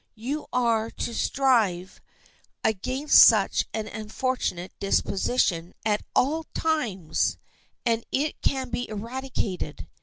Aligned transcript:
You 0.15 0.47
are 0.51 0.89
to 0.89 1.13
strive 1.13 2.01
against 2.63 3.19
such 3.21 3.67
an 3.71 3.87
unfortunate 3.87 4.71
disposition 4.79 5.75
at 5.85 6.01
all 6.15 6.45
times. 6.55 7.37
And 7.85 8.03
it 8.11 8.41
can 8.41 8.71
be 8.71 8.89
eradicated. 8.89 9.87